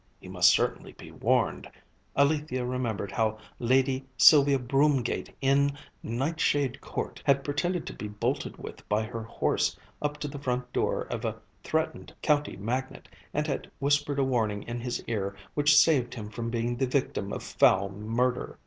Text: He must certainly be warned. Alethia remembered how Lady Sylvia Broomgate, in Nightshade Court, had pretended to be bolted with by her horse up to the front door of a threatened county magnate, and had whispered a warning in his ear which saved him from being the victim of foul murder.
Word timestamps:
He 0.19 0.27
must 0.27 0.49
certainly 0.49 0.93
be 0.93 1.11
warned. 1.11 1.69
Alethia 2.15 2.65
remembered 2.65 3.11
how 3.11 3.37
Lady 3.59 4.03
Sylvia 4.17 4.57
Broomgate, 4.57 5.29
in 5.41 5.77
Nightshade 6.01 6.81
Court, 6.81 7.21
had 7.23 7.43
pretended 7.43 7.85
to 7.85 7.93
be 7.93 8.07
bolted 8.07 8.57
with 8.57 8.81
by 8.89 9.03
her 9.03 9.21
horse 9.21 9.77
up 10.01 10.17
to 10.17 10.27
the 10.27 10.39
front 10.39 10.73
door 10.73 11.03
of 11.11 11.23
a 11.23 11.35
threatened 11.63 12.15
county 12.23 12.57
magnate, 12.57 13.09
and 13.31 13.45
had 13.45 13.69
whispered 13.77 14.17
a 14.17 14.23
warning 14.23 14.63
in 14.63 14.79
his 14.79 15.03
ear 15.05 15.35
which 15.53 15.77
saved 15.77 16.15
him 16.15 16.31
from 16.31 16.49
being 16.49 16.77
the 16.77 16.87
victim 16.87 17.31
of 17.31 17.43
foul 17.43 17.89
murder. 17.89 18.57